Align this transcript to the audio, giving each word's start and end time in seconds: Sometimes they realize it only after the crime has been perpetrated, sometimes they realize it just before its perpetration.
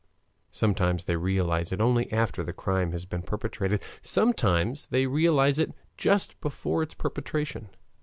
Sometimes 0.49 1.03
they 1.05 1.15
realize 1.15 1.71
it 1.71 1.79
only 1.79 2.11
after 2.11 2.43
the 2.43 2.53
crime 2.53 2.91
has 2.91 3.05
been 3.05 3.21
perpetrated, 3.21 3.83
sometimes 4.01 4.87
they 4.87 5.05
realize 5.05 5.59
it 5.59 5.75
just 5.95 6.41
before 6.41 6.81
its 6.81 6.95
perpetration. 6.95 7.69